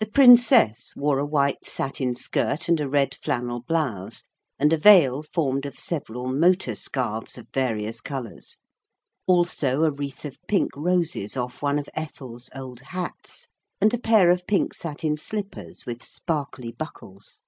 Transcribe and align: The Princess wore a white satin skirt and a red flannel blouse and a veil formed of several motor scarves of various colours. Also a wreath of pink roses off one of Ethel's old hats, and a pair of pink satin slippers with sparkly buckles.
The 0.00 0.08
Princess 0.08 0.92
wore 0.96 1.20
a 1.20 1.24
white 1.24 1.64
satin 1.64 2.16
skirt 2.16 2.68
and 2.68 2.80
a 2.80 2.88
red 2.88 3.14
flannel 3.14 3.60
blouse 3.62 4.24
and 4.58 4.72
a 4.72 4.76
veil 4.76 5.22
formed 5.22 5.66
of 5.66 5.78
several 5.78 6.26
motor 6.32 6.74
scarves 6.74 7.38
of 7.38 7.46
various 7.54 8.00
colours. 8.00 8.58
Also 9.28 9.84
a 9.84 9.92
wreath 9.92 10.24
of 10.24 10.36
pink 10.48 10.72
roses 10.74 11.36
off 11.36 11.62
one 11.62 11.78
of 11.78 11.88
Ethel's 11.94 12.50
old 12.56 12.80
hats, 12.80 13.46
and 13.80 13.94
a 13.94 14.00
pair 14.00 14.32
of 14.32 14.48
pink 14.48 14.74
satin 14.74 15.16
slippers 15.16 15.86
with 15.86 16.02
sparkly 16.02 16.72
buckles. 16.72 17.40